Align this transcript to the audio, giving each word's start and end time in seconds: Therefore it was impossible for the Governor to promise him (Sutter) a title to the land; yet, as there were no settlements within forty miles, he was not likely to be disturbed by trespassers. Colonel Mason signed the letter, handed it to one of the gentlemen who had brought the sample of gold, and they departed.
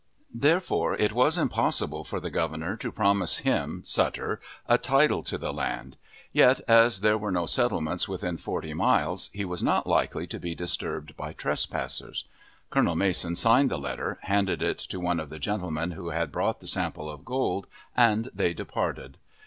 Therefore 0.33 0.95
it 0.95 1.13
was 1.13 1.37
impossible 1.37 2.03
for 2.03 2.19
the 2.19 2.31
Governor 2.31 2.75
to 2.75 2.91
promise 2.91 3.37
him 3.45 3.83
(Sutter) 3.85 4.41
a 4.67 4.79
title 4.79 5.21
to 5.21 5.37
the 5.37 5.53
land; 5.53 5.95
yet, 6.33 6.59
as 6.67 7.01
there 7.01 7.19
were 7.19 7.29
no 7.31 7.45
settlements 7.45 8.07
within 8.07 8.37
forty 8.37 8.73
miles, 8.73 9.29
he 9.31 9.45
was 9.45 9.61
not 9.61 9.85
likely 9.85 10.25
to 10.25 10.39
be 10.39 10.55
disturbed 10.55 11.15
by 11.15 11.33
trespassers. 11.33 12.25
Colonel 12.71 12.95
Mason 12.95 13.35
signed 13.35 13.69
the 13.69 13.77
letter, 13.77 14.17
handed 14.23 14.63
it 14.63 14.79
to 14.79 14.99
one 14.99 15.19
of 15.19 15.29
the 15.29 15.37
gentlemen 15.37 15.91
who 15.91 16.09
had 16.09 16.31
brought 16.31 16.61
the 16.61 16.65
sample 16.67 17.07
of 17.07 17.23
gold, 17.23 17.67
and 17.95 18.31
they 18.33 18.55
departed. 18.55 19.19